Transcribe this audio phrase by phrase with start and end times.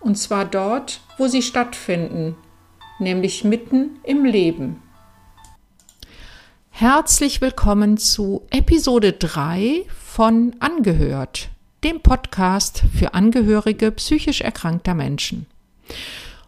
[0.00, 2.36] und zwar dort, wo sie stattfinden,
[2.98, 4.82] nämlich mitten im Leben.
[6.70, 11.48] Herzlich willkommen zu Episode 3 von Angehört,
[11.82, 15.46] dem Podcast für Angehörige psychisch erkrankter Menschen.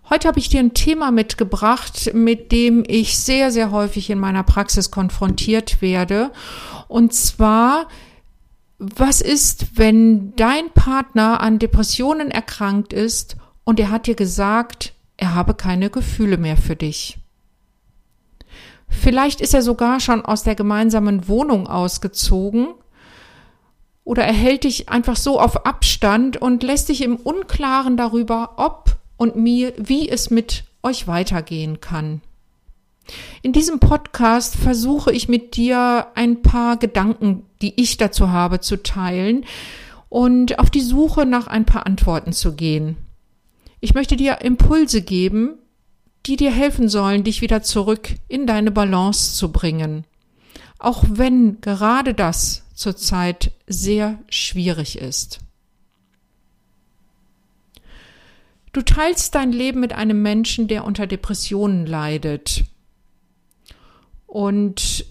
[0.08, 4.42] Heute habe ich dir ein Thema mitgebracht, mit dem ich sehr, sehr häufig in meiner
[4.42, 6.32] Praxis konfrontiert werde.
[6.88, 7.86] Und zwar
[8.82, 13.36] was ist, wenn dein Partner an Depressionen erkrankt ist
[13.70, 17.18] und er hat dir gesagt, er habe keine Gefühle mehr für dich?
[18.88, 22.74] Vielleicht ist er sogar schon aus der gemeinsamen Wohnung ausgezogen
[24.02, 28.96] oder er hält dich einfach so auf Abstand und lässt dich im Unklaren darüber, ob
[29.16, 32.22] und mir, wie es mit euch weitergehen kann.
[33.40, 38.82] In diesem Podcast versuche ich mit dir ein paar Gedanken, die ich dazu habe, zu
[38.82, 39.44] teilen
[40.08, 42.96] und auf die Suche nach ein paar Antworten zu gehen.
[43.80, 45.58] Ich möchte dir Impulse geben,
[46.26, 50.04] die dir helfen sollen, dich wieder zurück in deine Balance zu bringen.
[50.78, 55.40] Auch wenn gerade das zurzeit sehr schwierig ist.
[58.72, 62.64] Du teilst dein Leben mit einem Menschen, der unter Depressionen leidet.
[64.26, 65.04] Und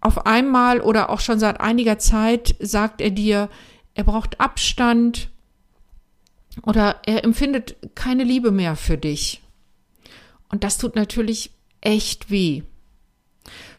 [0.00, 3.48] auf einmal oder auch schon seit einiger Zeit sagt er dir,
[3.94, 5.30] er braucht Abstand
[6.62, 9.42] oder er empfindet keine Liebe mehr für dich.
[10.48, 12.62] Und das tut natürlich echt weh.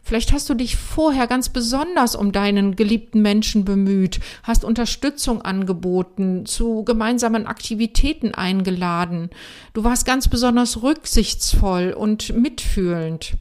[0.02, 6.46] Vielleicht hast du dich vorher ganz besonders um deinen geliebten Menschen bemüht, hast Unterstützung angeboten,
[6.46, 9.28] zu gemeinsamen Aktivitäten eingeladen.
[9.74, 13.36] Du warst ganz besonders rücksichtsvoll und mitfühlend.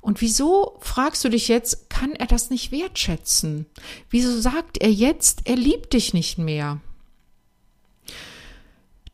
[0.00, 3.66] Und wieso fragst du dich jetzt, kann er das nicht wertschätzen?
[4.08, 6.80] Wieso sagt er jetzt, er liebt dich nicht mehr?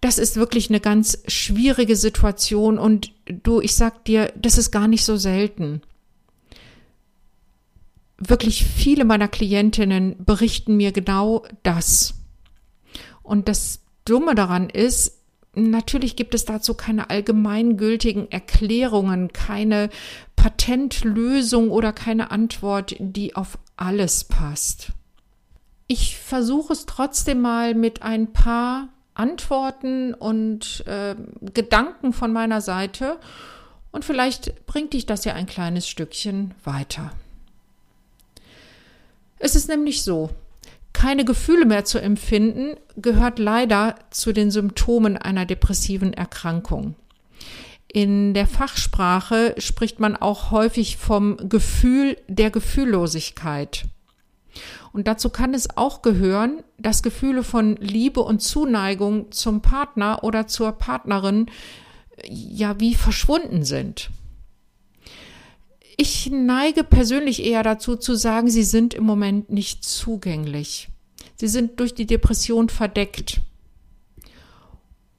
[0.01, 4.89] Das ist wirklich eine ganz schwierige Situation und du, ich sag dir, das ist gar
[4.89, 5.83] nicht so selten.
[8.19, 12.15] Wirklich viele meiner Klientinnen berichten mir genau das.
[13.23, 15.17] Und das Dumme daran ist,
[15.59, 19.89] Natürlich gibt es dazu keine allgemeingültigen Erklärungen, keine
[20.37, 24.93] Patentlösung oder keine Antwort, die auf alles passt.
[25.87, 31.15] Ich versuche es trotzdem mal mit ein paar Antworten und äh,
[31.55, 33.19] Gedanken von meiner Seite
[33.93, 37.13] und vielleicht bringt dich das ja ein kleines Stückchen weiter.
[39.39, 40.31] Es ist nämlich so,
[40.93, 46.95] keine Gefühle mehr zu empfinden, gehört leider zu den Symptomen einer depressiven Erkrankung.
[47.93, 53.85] In der Fachsprache spricht man auch häufig vom Gefühl der Gefühllosigkeit.
[54.97, 60.47] Und dazu kann es auch gehören, dass Gefühle von Liebe und Zuneigung zum Partner oder
[60.47, 61.51] zur Partnerin
[62.25, 64.09] ja wie verschwunden sind.
[65.99, 70.89] Ich neige persönlich eher dazu zu sagen, sie sind im Moment nicht zugänglich.
[71.35, 73.43] Sie sind durch die Depression verdeckt.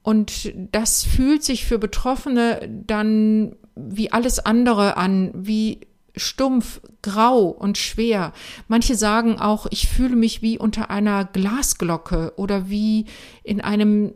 [0.02, 5.86] Und das fühlt sich für Betroffene dann wie alles andere an, wie
[6.18, 8.32] stumpf, grau und schwer.
[8.68, 13.06] Manche sagen auch, ich fühle mich wie unter einer Glasglocke oder wie
[13.42, 14.12] in einem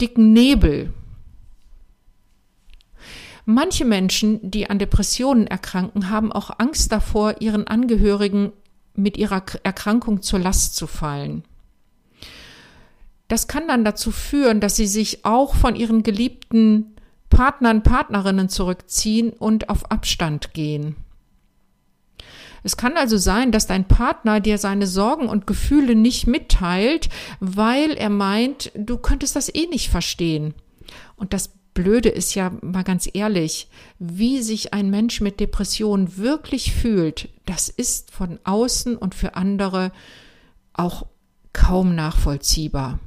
[0.00, 0.92] dicken Nebel.
[3.46, 8.52] Manche Menschen, die an Depressionen erkranken, haben auch Angst davor, ihren Angehörigen
[8.94, 11.44] mit ihrer Erkrankung zur Last zu fallen.
[13.28, 16.96] Das kann dann dazu führen, dass sie sich auch von ihren geliebten
[17.28, 20.96] Partnern, Partnerinnen zurückziehen und auf Abstand gehen.
[22.62, 27.08] Es kann also sein, dass dein Partner dir seine Sorgen und Gefühle nicht mitteilt,
[27.40, 30.54] weil er meint, du könntest das eh nicht verstehen.
[31.16, 33.68] Und das Blöde ist ja mal ganz ehrlich,
[33.98, 39.92] wie sich ein Mensch mit Depression wirklich fühlt, das ist von außen und für andere
[40.72, 41.06] auch
[41.52, 42.98] kaum nachvollziehbar.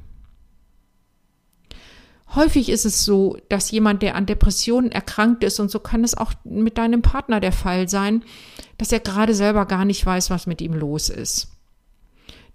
[2.34, 6.16] Häufig ist es so, dass jemand, der an Depressionen erkrankt ist, und so kann es
[6.16, 8.24] auch mit deinem Partner der Fall sein,
[8.78, 11.48] dass er gerade selber gar nicht weiß, was mit ihm los ist.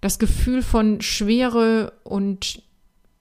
[0.00, 2.62] Das Gefühl von Schwere und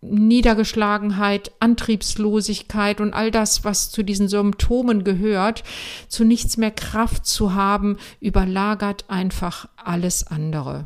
[0.01, 5.63] Niedergeschlagenheit, Antriebslosigkeit und all das, was zu diesen Symptomen gehört,
[6.07, 10.85] zu nichts mehr Kraft zu haben, überlagert einfach alles andere.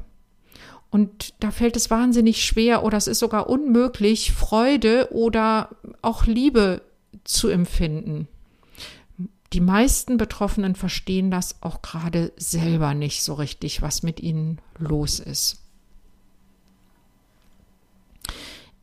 [0.89, 5.69] Und da fällt es wahnsinnig schwer oder es ist sogar unmöglich, Freude oder
[6.01, 6.81] auch Liebe
[7.23, 8.27] zu empfinden.
[9.53, 15.19] Die meisten Betroffenen verstehen das auch gerade selber nicht so richtig, was mit ihnen los
[15.19, 15.59] ist.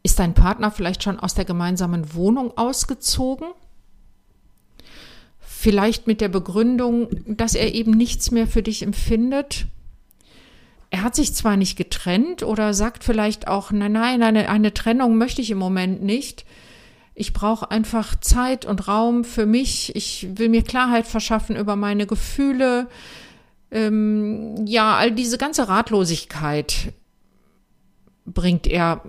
[0.05, 3.49] Ist dein Partner vielleicht schon aus der gemeinsamen Wohnung ausgezogen?
[5.41, 9.67] Vielleicht mit der Begründung, dass er eben nichts mehr für dich empfindet.
[10.91, 15.19] Er hat sich zwar nicht getrennt oder sagt vielleicht auch, nein, nein, eine, eine Trennung
[15.19, 16.47] möchte ich im Moment nicht.
[17.21, 19.95] Ich brauche einfach Zeit und Raum für mich.
[19.95, 22.89] Ich will mir Klarheit verschaffen über meine Gefühle.
[23.71, 26.95] Ähm, ja, all diese ganze Ratlosigkeit
[28.25, 29.03] bringt er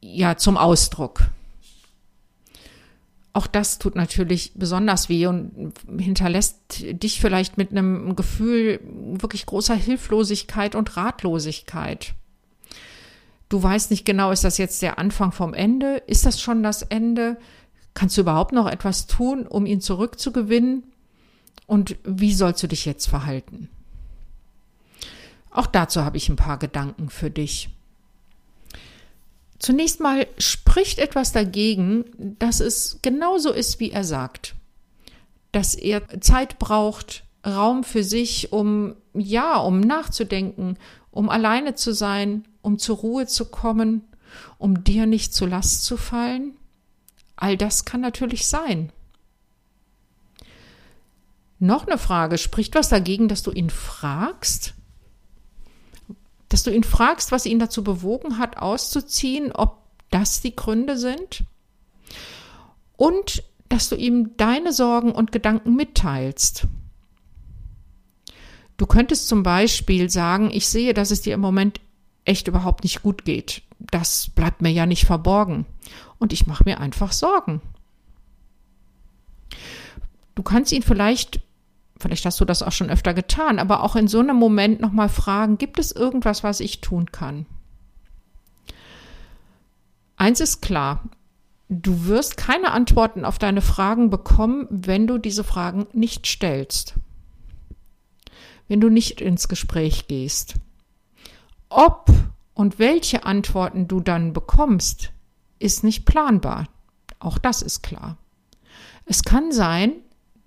[0.00, 1.22] ja zum Ausdruck.
[3.32, 9.74] Auch das tut natürlich besonders weh und hinterlässt dich vielleicht mit einem Gefühl wirklich großer
[9.74, 12.14] Hilflosigkeit und Ratlosigkeit.
[13.48, 16.02] Du weißt nicht genau, ist das jetzt der Anfang vom Ende?
[16.06, 17.38] Ist das schon das Ende?
[17.94, 20.84] Kannst du überhaupt noch etwas tun, um ihn zurückzugewinnen?
[21.66, 23.68] Und wie sollst du dich jetzt verhalten?
[25.50, 27.70] Auch dazu habe ich ein paar Gedanken für dich.
[29.58, 32.04] Zunächst mal spricht etwas dagegen,
[32.38, 34.54] dass es genauso ist, wie er sagt.
[35.52, 40.76] Dass er Zeit braucht, Raum für sich, um, ja, um nachzudenken,
[41.10, 44.02] um alleine zu sein, um zur Ruhe zu kommen,
[44.58, 46.56] um dir nicht zu Last zu fallen.
[47.36, 48.92] All das kann natürlich sein.
[51.60, 54.74] Noch eine Frage, spricht was dagegen, dass du ihn fragst?
[56.48, 61.44] dass du ihn fragst, was ihn dazu bewogen hat, auszuziehen, ob das die Gründe sind.
[62.96, 66.68] Und dass du ihm deine Sorgen und Gedanken mitteilst.
[68.76, 71.80] Du könntest zum Beispiel sagen, ich sehe, dass es dir im Moment
[72.26, 73.62] echt überhaupt nicht gut geht.
[73.78, 75.66] Das bleibt mir ja nicht verborgen.
[76.18, 77.60] Und ich mache mir einfach Sorgen.
[80.34, 81.40] Du kannst ihn vielleicht
[81.98, 85.08] vielleicht hast du das auch schon öfter getan, aber auch in so einem Moment nochmal
[85.08, 87.46] fragen, gibt es irgendwas, was ich tun kann?
[90.16, 91.04] Eins ist klar,
[91.68, 96.94] du wirst keine Antworten auf deine Fragen bekommen, wenn du diese Fragen nicht stellst,
[98.68, 100.56] wenn du nicht ins Gespräch gehst.
[101.78, 102.10] Ob
[102.54, 105.12] und welche Antworten du dann bekommst,
[105.58, 106.70] ist nicht planbar.
[107.18, 108.16] Auch das ist klar.
[109.04, 109.92] Es kann sein,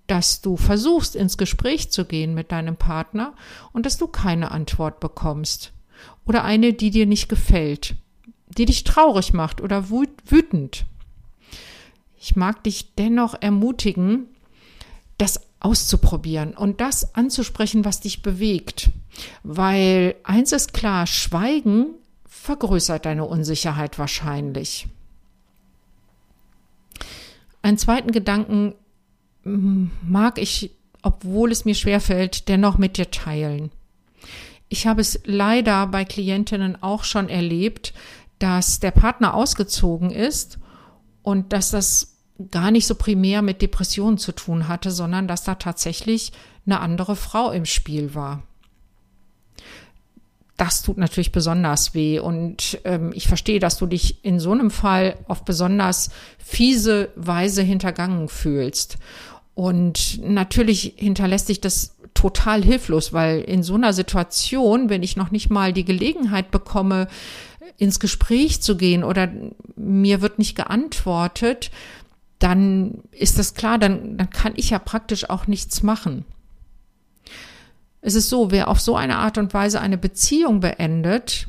[0.08, 3.36] dass du versuchst, ins Gespräch zu gehen mit deinem Partner
[3.74, 5.72] und dass du keine Antwort bekommst.
[6.26, 7.94] Oder eine, die dir nicht gefällt,
[8.48, 10.88] die dich traurig macht oder wütend.
[12.20, 14.30] Ich mag dich dennoch ermutigen,
[15.20, 18.90] das auszuprobieren und das anzusprechen, was dich bewegt.
[19.44, 21.88] Weil eins ist klar, Schweigen
[22.26, 24.88] vergrößert deine Unsicherheit wahrscheinlich.
[27.62, 28.76] Einen zweiten Gedanken
[29.44, 30.72] mag ich,
[31.02, 33.72] obwohl es mir schwerfällt, dennoch mit dir teilen.
[34.70, 37.94] Ich habe es leider bei Klientinnen auch schon erlebt,
[38.38, 40.60] dass der Partner ausgezogen ist
[41.24, 42.16] und dass das
[42.52, 46.32] gar nicht so primär mit Depressionen zu tun hatte, sondern dass da tatsächlich
[46.66, 48.44] eine andere Frau im Spiel war.
[50.60, 54.72] Das tut natürlich besonders weh und ähm, ich verstehe, dass du dich in so einem
[54.72, 58.98] Fall auf besonders fiese Weise hintergangen fühlst.
[59.56, 65.32] Und natürlich hinterlässt sich das total hilflos, weil in so einer Situation, wenn ich noch
[65.32, 67.08] nicht mal die Gelegenheit bekomme,
[67.78, 69.32] ins Gespräch zu gehen oder
[69.78, 71.72] mir wird nicht geantwortet,
[72.38, 76.26] dann ist das klar, dann, dann kann ich ja praktisch auch nichts machen.
[78.02, 81.48] Es ist so, wer auf so eine Art und Weise eine Beziehung beendet,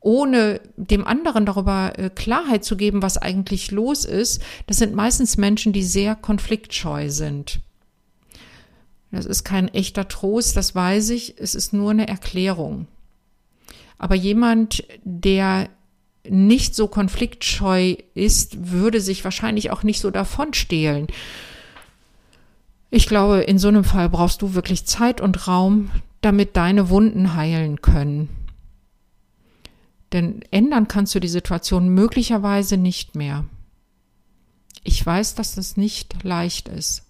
[0.00, 5.38] ohne dem anderen darüber äh, Klarheit zu geben, was eigentlich los ist, das sind meistens
[5.38, 7.60] Menschen, die sehr konfliktscheu sind.
[9.10, 12.86] Das ist kein echter Trost, das weiß ich, es ist nur eine Erklärung.
[13.96, 15.70] Aber jemand, der
[16.28, 21.06] nicht so konfliktscheu ist, würde sich wahrscheinlich auch nicht so davonstehlen.
[22.94, 27.34] Ich glaube, in so einem Fall brauchst du wirklich Zeit und Raum, damit deine Wunden
[27.34, 28.28] heilen können.
[30.12, 33.46] Denn ändern kannst du die Situation möglicherweise nicht mehr.
[34.84, 37.02] Ich weiß, dass das nicht leicht ist.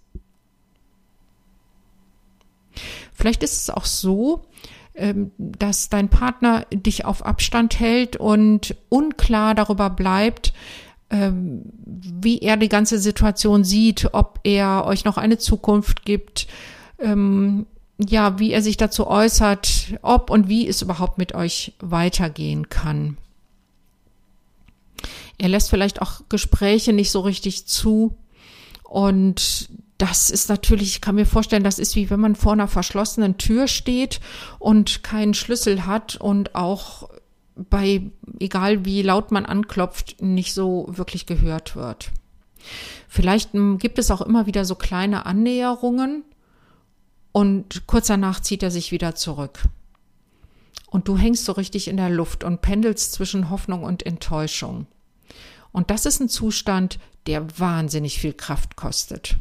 [3.13, 4.47] Vielleicht ist es auch so,
[4.95, 10.55] ähm, dass dein Partner dich auf Abstand hält und unklar darüber bleibt,
[11.11, 16.47] wie er die ganze Situation sieht, ob er euch noch eine Zukunft gibt,
[16.99, 17.67] ähm,
[17.99, 23.17] ja, wie er sich dazu äußert, ob und wie es überhaupt mit euch weitergehen kann.
[25.39, 28.17] Er lässt vielleicht auch Gespräche nicht so richtig zu.
[28.83, 29.69] Und
[29.99, 33.39] das ist natürlich, ich kann mir vorstellen, das ist wie wenn man vor einer verschlossenen
[33.39, 34.21] Tür steht
[34.59, 37.09] und keinen Schlüssel hat und auch
[37.57, 38.03] bei,
[38.41, 42.11] egal wie laut man anklopft, nicht so wirklich gehört wird.
[43.09, 46.25] Vielleicht hm, gibt es auch immer wieder so kleine Annäherungen
[47.33, 49.61] und kurz danach zieht er sich wieder zurück.
[50.91, 54.87] Und du hängst so richtig in der Luft und pendelst zwischen Hoffnung und Enttäuschung.
[55.73, 59.37] Und das ist ein Zustand, der wahnsinnig viel Kraft kostet.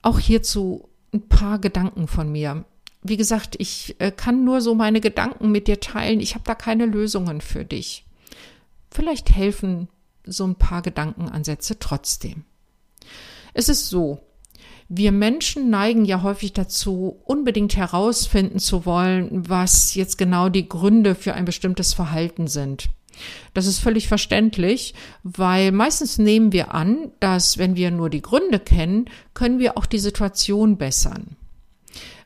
[0.00, 2.64] Auch hierzu ein paar Gedanken von mir.
[3.02, 6.20] Wie gesagt, ich äh, kann nur so meine Gedanken mit dir teilen.
[6.20, 8.04] Ich habe da keine Lösungen für dich.
[8.90, 9.88] Vielleicht helfen
[10.24, 12.44] so ein paar Gedankenansätze trotzdem.
[13.54, 14.20] Es ist so,
[14.88, 21.14] wir Menschen neigen ja häufig dazu, unbedingt herausfinden zu wollen, was jetzt genau die Gründe
[21.14, 22.88] für ein bestimmtes Verhalten sind.
[23.52, 28.60] Das ist völlig verständlich, weil meistens nehmen wir an, dass wenn wir nur die Gründe
[28.60, 31.36] kennen, können wir auch die Situation bessern.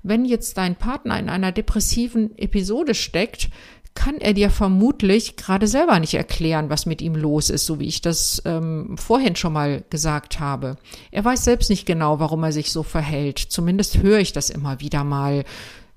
[0.02, 3.50] Wenn jetzt dein Partner in einer depressiven Episode steckt,
[3.94, 7.86] kann er dir vermutlich gerade selber nicht erklären, was mit ihm los ist, so wie
[7.86, 10.76] ich das ähm, vorhin schon mal gesagt habe.
[11.10, 13.38] Er weiß selbst nicht genau, warum er sich so verhält.
[13.38, 15.44] Zumindest höre ich das immer wieder mal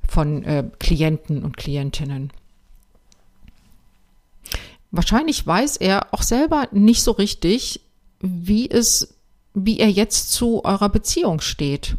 [0.08, 2.32] von äh, Klienten und Klientinnen.
[4.92, 7.82] Wahrscheinlich weiß er auch selber nicht so richtig,
[8.20, 9.16] wie es,
[9.54, 11.98] wie er jetzt zu eurer Beziehung steht.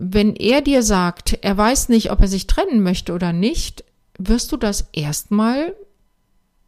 [0.00, 3.84] Wenn er dir sagt, er weiß nicht, ob er sich trennen möchte oder nicht,
[4.16, 5.74] wirst du das erstmal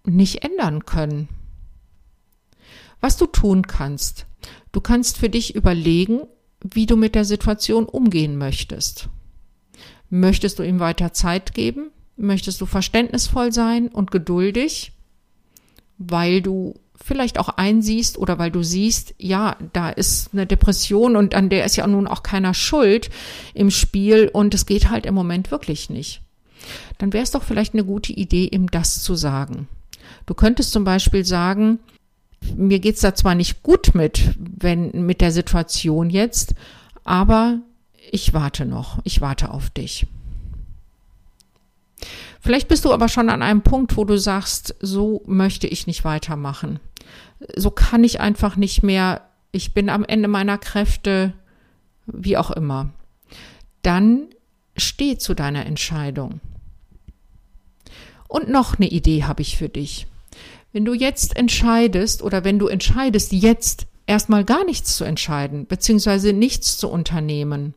[0.05, 1.29] nicht ändern können.
[3.01, 4.27] Was du tun kannst,
[4.73, 6.23] du kannst für dich überlegen,
[6.61, 9.09] wie du mit der Situation umgehen möchtest.
[10.09, 11.93] Möchtest du ihm weiter Zeit geben?
[12.17, 14.91] Möchtest du verständnisvoll sein und geduldig,
[15.99, 21.35] weil du vielleicht auch einsiehst oder weil du siehst, ja, da ist eine Depression und
[21.35, 23.11] an der ist ja nun auch keiner schuld
[23.55, 26.23] im Spiel und es geht halt im Moment wirklich nicht.
[26.99, 29.69] Dann wäre es doch vielleicht eine gute Idee, ihm das zu sagen.
[30.27, 31.79] Du könntest zum Beispiel sagen,
[32.55, 36.55] mir geht's da zwar nicht gut mit, wenn mit der Situation jetzt,
[37.05, 37.59] aber
[38.11, 40.07] ich warte noch, ich warte auf dich.
[42.41, 46.05] Vielleicht bist du aber schon an einem Punkt, wo du sagst, so möchte ich nicht
[46.05, 46.81] weitermachen.
[47.57, 49.23] So kann ich einfach nicht mehr.
[49.53, 51.33] Ich bin am Ende meiner Kräfte,
[52.07, 52.91] wie auch immer.
[53.83, 54.29] Dann
[54.77, 56.41] steh zu deiner Entscheidung.
[58.29, 60.07] Und noch eine Idee habe ich für dich.
[60.73, 66.33] Wenn du jetzt entscheidest oder wenn du entscheidest, jetzt erstmal gar nichts zu entscheiden, beziehungsweise
[66.33, 67.75] nichts zu unternehmen,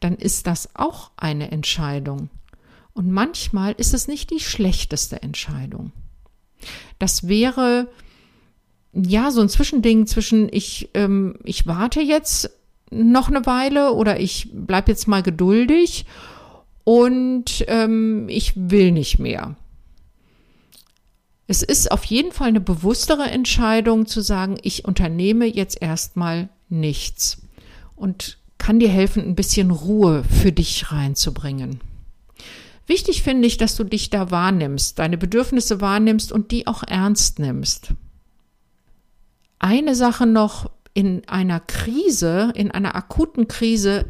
[0.00, 2.28] dann ist das auch eine Entscheidung.
[2.92, 5.92] Und manchmal ist es nicht die schlechteste Entscheidung.
[6.98, 7.88] Das wäre
[8.92, 12.50] ja so ein Zwischending zwischen ich, ähm, ich warte jetzt
[12.90, 16.06] noch eine Weile oder ich bleib jetzt mal geduldig
[16.84, 19.56] und ähm, ich will nicht mehr.
[21.46, 27.42] Es ist auf jeden Fall eine bewusstere Entscheidung zu sagen, ich unternehme jetzt erstmal nichts.
[27.96, 31.80] Und kann dir helfen, ein bisschen Ruhe für dich reinzubringen.
[32.86, 37.38] Wichtig finde ich, dass du dich da wahrnimmst, deine Bedürfnisse wahrnimmst und die auch ernst
[37.38, 37.94] nimmst.
[39.60, 44.06] Eine Sache noch, in einer Krise, in einer akuten Krise,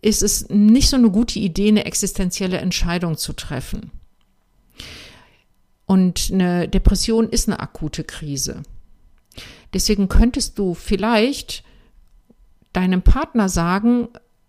[0.00, 3.90] ist es nicht so eine gute Idee, eine existenzielle Entscheidung zu treffen.
[5.84, 8.62] Und eine Depression ist eine akute Krise.
[9.74, 11.64] Deswegen könntest du vielleicht
[12.72, 14.08] deinem Partner sagen,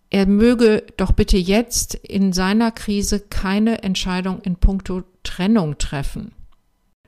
[0.09, 6.31] er möge doch bitte jetzt in seiner Krise keine Entscheidung in puncto Trennung treffen.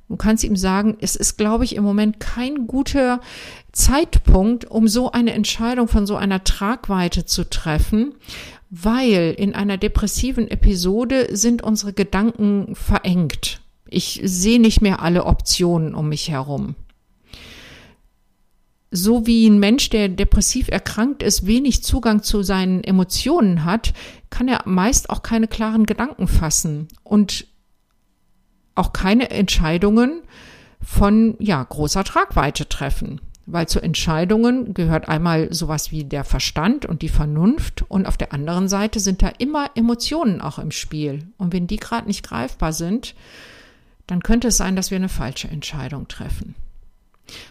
[0.09, 3.21] Du kannst ihm sagen, es ist, glaube ich, im Moment kein guter
[3.71, 8.13] Zeitpunkt, um so eine Entscheidung von so einer Tragweite zu treffen,
[8.69, 13.61] weil in einer depressiven Episode sind unsere Gedanken verengt.
[13.87, 16.75] Ich sehe nicht mehr alle Optionen um mich herum
[18.93, 23.93] so wie ein Mensch, der depressiv erkrankt ist, wenig Zugang zu seinen Emotionen hat,
[24.29, 27.47] kann er meist auch keine klaren Gedanken fassen und
[28.75, 30.21] auch keine Entscheidungen
[30.81, 33.21] von ja großer Tragweite treffen.
[33.45, 38.31] Weil zu Entscheidungen gehört einmal sowas wie der Verstand und die Vernunft und auf der
[38.31, 41.27] anderen Seite sind da immer Emotionen auch im Spiel.
[41.37, 43.15] Und wenn die gerade nicht greifbar sind,
[44.07, 46.55] dann könnte es sein, dass wir eine falsche Entscheidung treffen.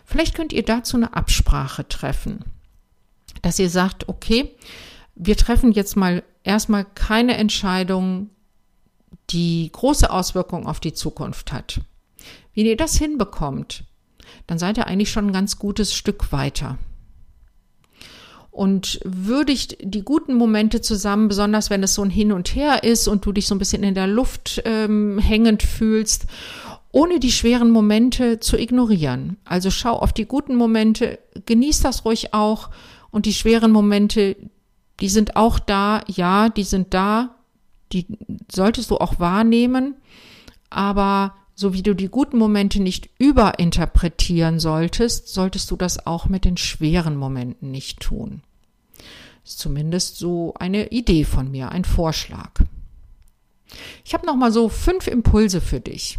[0.05, 2.45] Vielleicht könnt ihr dazu eine Absprache treffen,
[3.43, 4.51] dass ihr sagt, okay,
[5.15, 8.31] wir treffen jetzt mal erstmal keine Entscheidung,
[9.31, 11.81] die große Auswirkungen auf die Zukunft hat.
[12.55, 13.85] Wenn ihr das hinbekommt,
[14.47, 16.79] dann seid ihr eigentlich schon ein ganz gutes Stück weiter.
[18.51, 23.09] Und würdigt die guten Momente zusammen, besonders wenn es so ein Hin und Her ist
[23.09, 26.27] und du dich so ein bisschen in der Luft ähm, hängend fühlst,
[26.91, 29.39] ohne die schweren Momente zu ignorieren.
[29.47, 32.69] Also schau auf die guten Momente, genieß das ruhig auch
[33.11, 34.37] und die schweren Momente,
[35.01, 37.37] die sind auch da, ja, die sind da,
[37.93, 38.07] die
[38.51, 39.95] solltest du auch wahrnehmen,
[40.71, 46.45] aber so wie du die guten Momente nicht überinterpretieren solltest, solltest du das auch mit
[46.45, 48.43] den schweren Momenten nicht tun.
[49.45, 52.51] Ist zumindest so eine Idee von mir, ein Vorschlag.
[54.05, 56.19] Ich habe noch mal so fünf Impulse für dich.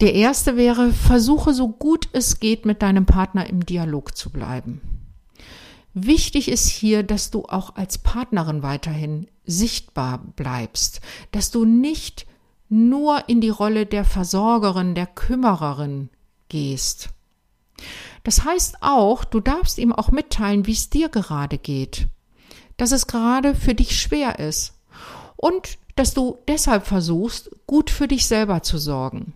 [0.00, 4.80] Der erste wäre, versuche so gut es geht mit deinem Partner im Dialog zu bleiben.
[5.98, 11.00] Wichtig ist hier, dass du auch als Partnerin weiterhin sichtbar bleibst,
[11.32, 12.26] dass du nicht
[12.68, 16.10] nur in die Rolle der Versorgerin, der Kümmererin
[16.50, 17.08] gehst.
[18.24, 22.08] Das heißt auch, du darfst ihm auch mitteilen, wie es dir gerade geht,
[22.76, 24.74] dass es gerade für dich schwer ist
[25.36, 29.32] und dass du deshalb versuchst, gut für dich selber zu sorgen.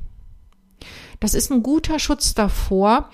[1.20, 3.08] Das ist ein guter Schutz davor,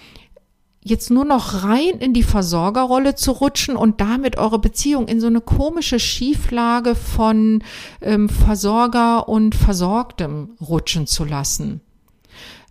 [0.86, 5.26] jetzt nur noch rein in die Versorgerrolle zu rutschen und damit eure Beziehung in so
[5.26, 7.64] eine komische Schieflage von
[8.00, 11.80] ähm, Versorger und Versorgtem rutschen zu lassen.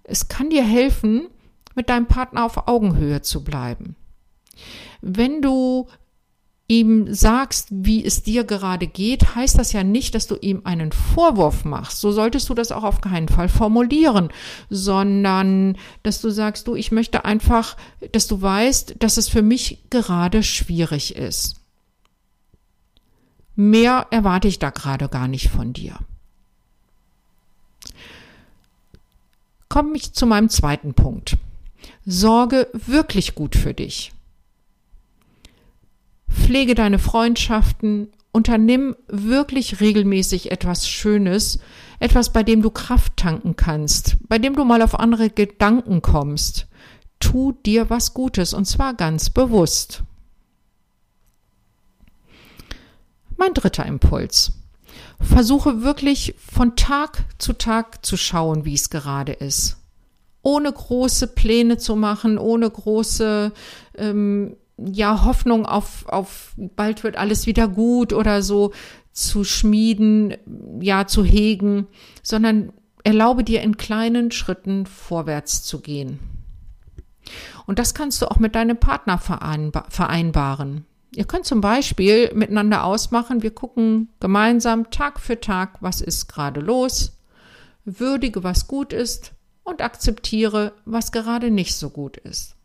[0.03, 1.27] Es kann dir helfen,
[1.75, 3.97] mit deinem Partner auf Augenhöhe zu bleiben.
[5.01, 5.87] Wenn du
[6.67, 10.91] ihm sagst, wie es dir gerade geht, heißt das ja nicht, dass du ihm einen
[10.91, 12.01] Vorwurf machst.
[12.01, 14.29] So solltest du das auch auf keinen Fall formulieren,
[14.69, 17.77] sondern dass du sagst, du, ich möchte einfach,
[18.11, 21.57] dass du weißt, dass es für mich gerade schwierig ist.
[23.55, 25.97] Mehr erwarte ich da gerade gar nicht von dir.
[29.69, 31.37] Komme ich zu meinem zweiten Punkt.
[32.05, 34.14] Sorge wirklich gut für dich.
[36.45, 41.57] Pflege deine Freundschaften, unternimm wirklich regelmäßig etwas Schönes,
[41.99, 46.67] etwas, bei dem du Kraft tanken kannst, bei dem du mal auf andere Gedanken kommst.
[47.19, 50.03] Tu dir was Gutes und zwar ganz bewusst.
[53.37, 54.51] Mein dritter Impuls.
[55.19, 59.77] Versuche wirklich von Tag zu Tag zu schauen, wie es gerade ist.
[60.43, 63.51] Ohne große Pläne zu machen, ohne große
[63.97, 68.73] ähm, ja, Hoffnung auf, auf bald wird alles wieder gut oder so
[69.11, 70.35] zu schmieden,
[70.81, 71.87] ja, zu hegen,
[72.21, 76.19] sondern erlaube dir in kleinen Schritten vorwärts zu gehen.
[77.65, 80.85] Und das kannst du auch mit deinem Partner vereinbaren.
[81.15, 86.59] Ihr könnt zum Beispiel miteinander ausmachen, wir gucken gemeinsam Tag für Tag, was ist gerade
[86.59, 87.17] los,
[87.85, 89.31] würdige, was gut ist
[89.63, 92.55] und akzeptiere, was gerade nicht so gut ist.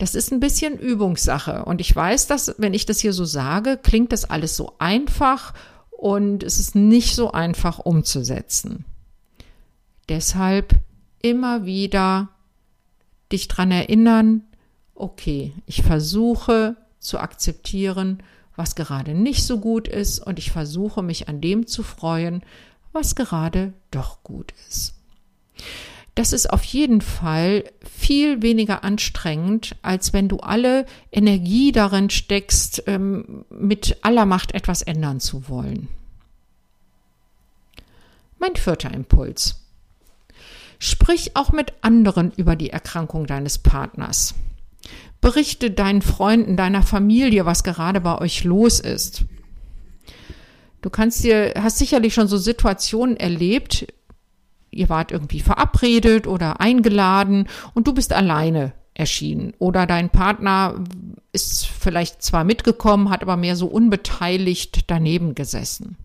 [0.00, 1.66] Das ist ein bisschen Übungssache.
[1.66, 5.52] Und ich weiß, dass, wenn ich das hier so sage, klingt das alles so einfach
[5.90, 8.86] und es ist nicht so einfach umzusetzen.
[10.08, 10.74] Deshalb
[11.20, 12.30] immer wieder
[13.30, 14.42] dich dran erinnern,
[14.94, 18.22] okay, ich versuche zu akzeptieren,
[18.56, 22.42] was gerade nicht so gut ist und ich versuche mich an dem zu freuen,
[22.92, 24.94] was gerade doch gut ist
[26.14, 32.84] das ist auf jeden Fall viel weniger anstrengend, als wenn du alle Energie darin steckst,
[32.86, 35.88] ähm, mit aller Macht etwas ändern zu wollen.
[38.38, 39.56] Mein vierter Impuls.
[40.78, 44.34] Sprich auch mit anderen über die Erkrankung deines Partners.
[45.20, 49.24] Berichte deinen Freunden, deiner Familie, was gerade bei euch los ist.
[50.80, 53.86] Du kannst dir, hast sicherlich schon so Situationen erlebt,
[54.70, 59.54] ihr wart irgendwie verabredet oder eingeladen und du bist alleine erschienen.
[59.58, 60.74] Oder dein Partner
[61.32, 65.96] ist vielleicht zwar mitgekommen, hat aber mehr so unbeteiligt daneben gesessen.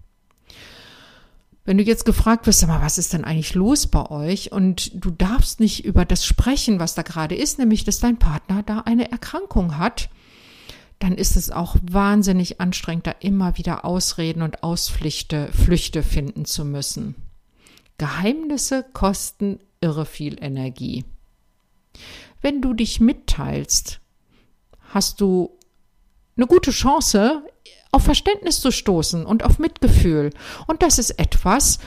[1.65, 4.51] Wenn du jetzt gefragt wirst, aber was ist denn eigentlich los bei euch?
[4.51, 8.61] Und du darfst nicht über das sprechen, was da gerade ist, nämlich, dass dein Partner
[8.61, 10.09] da eine Erkrankung hat,
[10.99, 16.65] dann ist es auch wahnsinnig anstrengend, da immer wieder Ausreden und Ausflüchte Flüchte finden zu
[16.65, 17.15] müssen.
[17.97, 21.05] Geheimnisse kosten irre viel Energie.
[22.41, 23.99] Wenn du dich mitteilst,
[24.93, 25.57] hast du
[26.37, 27.43] eine gute Chance,
[27.91, 30.31] auf Verständnis zu stoßen und auf Mitgefühl.
[30.67, 31.79] Und das ist etwas,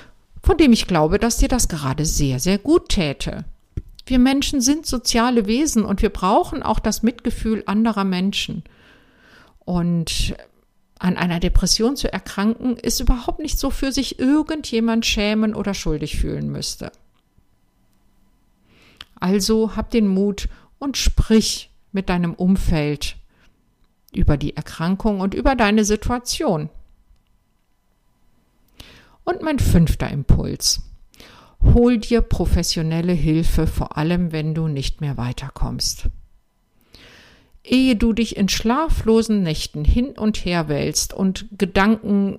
[0.42, 3.44] von dem ich glaube, dass dir das gerade sehr, sehr gut täte.
[4.06, 8.64] Wir Menschen sind soziale Wesen und wir brauchen auch das Mitgefühl anderer Menschen.
[9.66, 10.34] Und
[10.98, 16.16] an einer Depression zu erkranken, ist überhaupt nicht so, für sich irgendjemand schämen oder schuldig
[16.16, 16.92] fühlen müsste.
[19.20, 23.16] Also hab den Mut und sprich mit deinem Umfeld
[24.12, 26.70] über die Erkrankung und über deine Situation.
[29.24, 30.82] Und mein fünfter Impuls.
[31.62, 36.08] Hol dir professionelle Hilfe, vor allem wenn du nicht mehr weiterkommst.
[37.68, 42.38] Ehe du dich in schlaflosen Nächten hin und her wälzt und Gedanken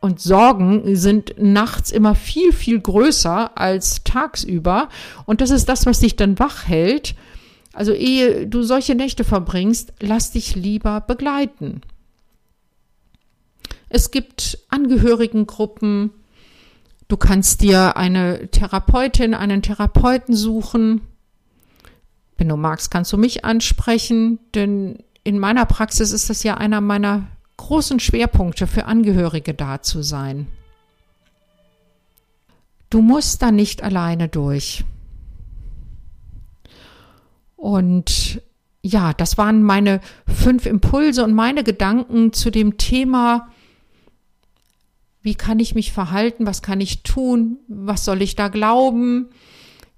[0.00, 4.88] und Sorgen sind nachts immer viel, viel größer als tagsüber.
[5.24, 7.14] Und das ist das, was dich dann wach hält.
[7.72, 11.80] Also ehe du solche Nächte verbringst, lass dich lieber begleiten.
[13.88, 16.10] Es gibt Angehörigengruppen.
[17.08, 21.02] Du kannst dir eine Therapeutin, einen Therapeuten suchen.
[22.38, 26.80] Wenn du magst, kannst du mich ansprechen, denn in meiner Praxis ist das ja einer
[26.80, 30.46] meiner großen Schwerpunkte für Angehörige da zu sein.
[32.90, 34.84] Du musst da nicht alleine durch.
[37.56, 38.40] Und
[38.82, 43.48] ja, das waren meine fünf Impulse und meine Gedanken zu dem Thema,
[45.22, 49.30] wie kann ich mich verhalten, was kann ich tun, was soll ich da glauben,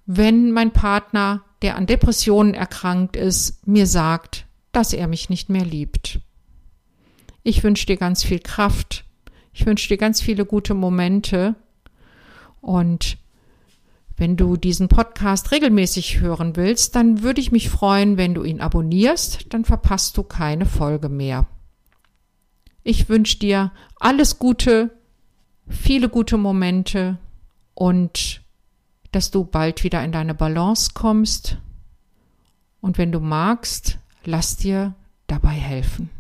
[0.06, 5.64] wenn mein Partner, der an Depressionen erkrankt ist, mir sagt, dass er mich nicht mehr
[5.64, 6.20] liebt.
[7.42, 9.04] Ich wünsche dir ganz viel Kraft.
[9.52, 11.54] Ich wünsche dir ganz viele gute Momente.
[12.60, 13.18] Und
[14.16, 18.60] wenn du diesen Podcast regelmäßig hören willst, dann würde ich mich freuen, wenn du ihn
[18.60, 21.46] abonnierst, dann verpasst du keine Folge mehr.
[22.82, 24.90] Ich wünsche dir alles Gute,
[25.68, 27.18] viele gute Momente
[27.74, 28.42] und
[29.12, 31.58] dass du bald wieder in deine Balance kommst.
[32.80, 34.94] Und wenn du magst, lass dir
[35.26, 36.10] dabei helfen.